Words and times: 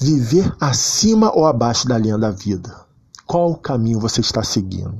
Viver 0.00 0.54
acima 0.60 1.36
ou 1.36 1.44
abaixo 1.44 1.88
da 1.88 1.98
linha 1.98 2.16
da 2.16 2.30
vida? 2.30 2.86
Qual 3.26 3.56
caminho 3.56 3.98
você 3.98 4.20
está 4.20 4.44
seguindo? 4.44 4.94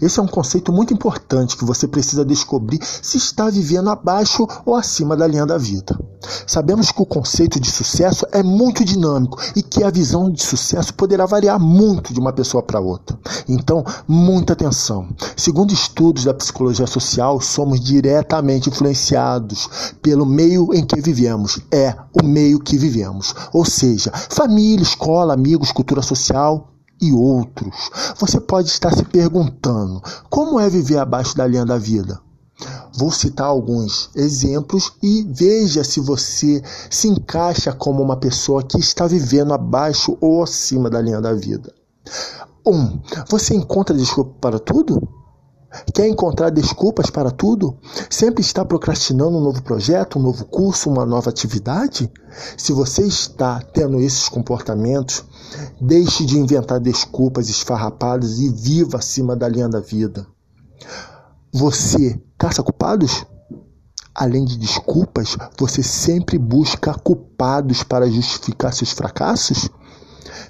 Esse 0.00 0.20
é 0.20 0.22
um 0.22 0.26
conceito 0.26 0.72
muito 0.72 0.94
importante 0.94 1.54
que 1.56 1.66
você 1.66 1.86
precisa 1.86 2.24
descobrir 2.24 2.80
se 2.82 3.18
está 3.18 3.50
vivendo 3.50 3.90
abaixo 3.90 4.46
ou 4.64 4.74
acima 4.74 5.14
da 5.14 5.26
linha 5.26 5.44
da 5.44 5.58
vida. 5.58 5.98
Sabemos 6.46 6.90
que 6.90 7.02
o 7.02 7.06
conceito 7.06 7.60
de 7.60 7.70
sucesso 7.70 8.26
é 8.32 8.42
muito 8.42 8.84
dinâmico 8.84 9.38
e 9.56 9.62
que 9.62 9.82
a 9.82 9.90
visão 9.90 10.30
de 10.30 10.42
sucesso 10.42 10.94
poderá 10.94 11.26
variar 11.26 11.58
muito 11.58 12.12
de 12.12 12.20
uma 12.20 12.32
pessoa 12.32 12.62
para 12.62 12.80
outra. 12.80 13.18
Então, 13.48 13.84
muita 14.06 14.52
atenção. 14.52 15.08
Segundo 15.36 15.72
estudos 15.72 16.24
da 16.24 16.34
psicologia 16.34 16.86
social, 16.86 17.40
somos 17.40 17.80
diretamente 17.80 18.68
influenciados 18.68 19.68
pelo 20.00 20.26
meio 20.26 20.72
em 20.74 20.84
que 20.84 21.00
vivemos. 21.00 21.60
É 21.70 21.94
o 22.12 22.24
meio 22.24 22.60
que 22.60 22.76
vivemos. 22.76 23.34
Ou 23.52 23.64
seja, 23.64 24.12
família, 24.30 24.82
escola, 24.82 25.34
amigos, 25.34 25.72
cultura 25.72 26.02
social, 26.02 26.68
e 27.02 27.12
outros. 27.12 27.90
Você 28.16 28.40
pode 28.40 28.68
estar 28.68 28.94
se 28.94 29.04
perguntando: 29.04 30.00
como 30.30 30.60
é 30.60 30.70
viver 30.70 30.98
abaixo 30.98 31.36
da 31.36 31.46
linha 31.46 31.66
da 31.66 31.76
vida? 31.76 32.20
Vou 32.94 33.10
citar 33.10 33.46
alguns 33.46 34.10
exemplos 34.14 34.92
e 35.02 35.22
veja 35.22 35.82
se 35.82 36.00
você 36.00 36.62
se 36.90 37.08
encaixa 37.08 37.72
como 37.72 38.02
uma 38.02 38.16
pessoa 38.16 38.62
que 38.62 38.78
está 38.78 39.06
vivendo 39.06 39.54
abaixo 39.54 40.16
ou 40.20 40.42
acima 40.42 40.90
da 40.90 41.00
linha 41.00 41.20
da 41.20 41.32
vida. 41.32 41.72
1. 42.66 42.70
Um, 42.70 43.00
você 43.28 43.54
encontra 43.54 43.96
desculpa 43.96 44.34
para 44.40 44.58
tudo? 44.58 45.08
Quer 45.94 46.06
encontrar 46.06 46.50
desculpas 46.50 47.08
para 47.08 47.30
tudo? 47.30 47.78
Sempre 48.10 48.42
está 48.42 48.62
procrastinando 48.62 49.38
um 49.38 49.40
novo 49.40 49.62
projeto, 49.62 50.18
um 50.18 50.22
novo 50.22 50.44
curso, 50.44 50.90
uma 50.90 51.06
nova 51.06 51.30
atividade? 51.30 52.12
Se 52.58 52.72
você 52.72 53.06
está 53.06 53.58
tendo 53.72 53.98
esses 53.98 54.28
comportamentos, 54.28 55.24
deixe 55.80 56.26
de 56.26 56.38
inventar 56.38 56.78
desculpas 56.78 57.48
esfarrapadas 57.48 58.38
e 58.38 58.50
viva 58.50 58.98
acima 58.98 59.34
da 59.34 59.48
linha 59.48 59.68
da 59.68 59.80
vida. 59.80 60.26
Você 61.54 62.18
caça 62.38 62.62
culpados? 62.62 63.26
Além 64.14 64.42
de 64.46 64.56
desculpas, 64.56 65.36
você 65.58 65.82
sempre 65.82 66.38
busca 66.38 66.94
culpados 66.94 67.82
para 67.82 68.10
justificar 68.10 68.72
seus 68.72 68.92
fracassos? 68.92 69.68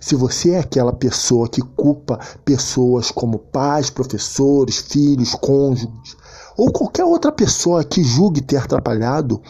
Se 0.00 0.14
você 0.14 0.52
é 0.52 0.60
aquela 0.60 0.92
pessoa 0.92 1.48
que 1.48 1.60
culpa 1.60 2.20
pessoas 2.44 3.10
como 3.10 3.38
pais, 3.38 3.90
professores, 3.90 4.78
filhos, 4.78 5.34
cônjuges, 5.34 6.16
ou 6.56 6.70
qualquer 6.70 7.04
outra 7.04 7.32
pessoa 7.32 7.82
que 7.82 8.04
julgue 8.04 8.40
ter 8.40 8.58
atrapalhado, 8.58 9.42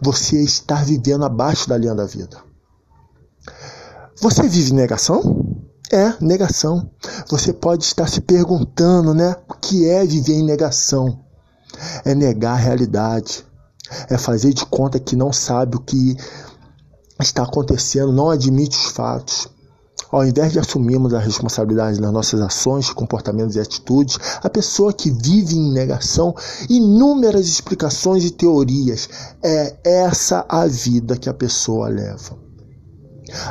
você 0.00 0.40
está 0.42 0.76
vivendo 0.76 1.24
abaixo 1.24 1.68
da 1.68 1.76
linha 1.76 1.94
da 1.94 2.06
vida. 2.06 2.38
Você 4.20 4.48
vive 4.48 4.72
negação? 4.72 5.64
É, 5.92 6.14
negação. 6.20 6.88
Você 7.28 7.52
pode 7.52 7.84
estar 7.84 8.08
se 8.08 8.20
perguntando, 8.20 9.12
né? 9.12 9.36
Que 9.66 9.88
é 9.88 10.04
viver 10.04 10.34
em 10.34 10.44
negação? 10.44 11.20
É 12.04 12.14
negar 12.14 12.52
a 12.52 12.56
realidade. 12.56 13.46
É 14.10 14.18
fazer 14.18 14.52
de 14.52 14.66
conta 14.66 15.00
que 15.00 15.16
não 15.16 15.32
sabe 15.32 15.76
o 15.76 15.80
que 15.80 16.18
está 17.18 17.44
acontecendo, 17.44 18.12
não 18.12 18.28
admite 18.28 18.76
os 18.76 18.92
fatos. 18.92 19.48
Ao 20.12 20.22
invés 20.22 20.52
de 20.52 20.58
assumirmos 20.58 21.14
a 21.14 21.18
responsabilidade 21.18 21.98
das 21.98 22.12
nossas 22.12 22.42
ações, 22.42 22.90
comportamentos 22.90 23.56
e 23.56 23.60
atitudes, 23.60 24.18
a 24.42 24.50
pessoa 24.50 24.92
que 24.92 25.10
vive 25.10 25.56
em 25.56 25.72
negação, 25.72 26.34
inúmeras 26.68 27.46
explicações 27.46 28.22
e 28.22 28.30
teorias, 28.30 29.08
é 29.42 29.76
essa 29.82 30.44
a 30.46 30.66
vida 30.66 31.16
que 31.16 31.30
a 31.30 31.34
pessoa 31.34 31.88
leva. 31.88 32.36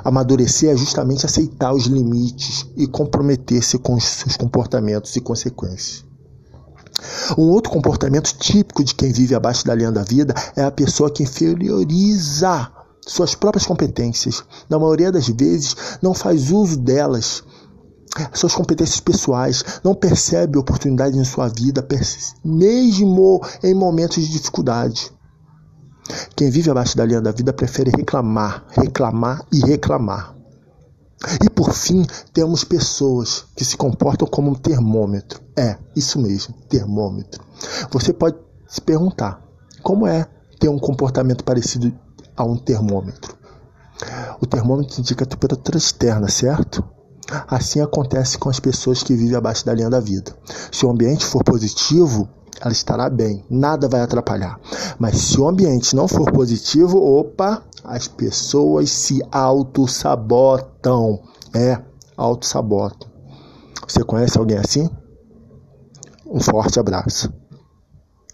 Amadurecer 0.03 0.71
é 0.71 0.77
justamente 0.77 1.25
aceitar 1.25 1.73
os 1.73 1.85
limites 1.85 2.65
e 2.75 2.87
comprometer-se 2.87 3.77
com 3.77 3.95
os 3.95 4.03
seus 4.03 4.37
comportamentos 4.37 5.15
e 5.15 5.21
consequências. 5.21 6.05
Um 7.37 7.49
outro 7.49 7.71
comportamento 7.71 8.33
típico 8.37 8.83
de 8.83 8.93
quem 8.93 9.11
vive 9.11 9.35
abaixo 9.35 9.65
da 9.65 9.75
linha 9.75 9.91
da 9.91 10.03
vida 10.03 10.33
é 10.55 10.63
a 10.63 10.71
pessoa 10.71 11.11
que 11.11 11.23
inferioriza 11.23 12.71
suas 13.05 13.35
próprias 13.35 13.65
competências. 13.65 14.43
Na 14.69 14.79
maioria 14.79 15.11
das 15.11 15.27
vezes, 15.27 15.75
não 16.01 16.13
faz 16.13 16.51
uso 16.51 16.77
delas, 16.77 17.43
suas 18.33 18.53
competências 18.53 18.99
pessoais, 18.99 19.63
não 19.83 19.95
percebe 19.95 20.57
oportunidades 20.57 21.17
em 21.17 21.23
sua 21.23 21.47
vida, 21.47 21.85
mesmo 22.43 23.41
em 23.63 23.73
momentos 23.73 24.23
de 24.23 24.31
dificuldade. 24.31 25.11
Quem 26.35 26.49
vive 26.49 26.69
abaixo 26.69 26.97
da 26.97 27.05
linha 27.05 27.21
da 27.21 27.31
vida 27.31 27.53
prefere 27.53 27.91
reclamar, 27.95 28.65
reclamar 28.69 29.45
e 29.51 29.59
reclamar. 29.59 30.35
E 31.43 31.49
por 31.49 31.73
fim, 31.73 32.05
temos 32.33 32.63
pessoas 32.63 33.45
que 33.55 33.63
se 33.63 33.77
comportam 33.77 34.27
como 34.27 34.51
um 34.51 34.55
termômetro. 34.55 35.41
É, 35.55 35.77
isso 35.95 36.19
mesmo, 36.19 36.53
termômetro. 36.67 37.41
Você 37.91 38.11
pode 38.11 38.37
se 38.67 38.81
perguntar: 38.81 39.41
como 39.81 40.05
é 40.05 40.27
ter 40.59 40.69
um 40.69 40.79
comportamento 40.79 41.43
parecido 41.43 41.93
a 42.35 42.43
um 42.43 42.57
termômetro. 42.57 43.35
O 44.41 44.45
termômetro 44.45 44.99
indica 44.99 45.23
a 45.23 45.27
temperatura 45.27 45.77
externa, 45.77 46.27
certo? 46.29 46.83
Assim 47.47 47.79
acontece 47.79 48.37
com 48.37 48.49
as 48.49 48.59
pessoas 48.59 49.03
que 49.03 49.15
vivem 49.15 49.35
abaixo 49.35 49.65
da 49.65 49.73
linha 49.73 49.89
da 49.89 49.99
vida. 49.99 50.35
Se 50.71 50.85
o 50.85 50.89
ambiente 50.89 51.25
for 51.25 51.43
positivo, 51.43 52.27
ela 52.63 52.71
estará 52.71 53.09
bem, 53.09 53.43
nada 53.49 53.89
vai 53.89 53.99
atrapalhar. 54.01 54.57
Mas 54.97 55.17
se 55.17 55.39
o 55.39 55.47
ambiente 55.47 55.95
não 55.95 56.07
for 56.07 56.31
positivo, 56.31 56.97
opa, 56.97 57.61
as 57.83 58.07
pessoas 58.07 58.89
se 58.89 59.21
auto-sabotam. 59.29 61.19
É, 61.53 61.77
auto-sabotam. 62.15 63.09
Você 63.85 64.01
conhece 64.03 64.37
alguém 64.37 64.57
assim? 64.57 64.89
Um 66.25 66.39
forte 66.39 66.79
abraço. 66.79 67.31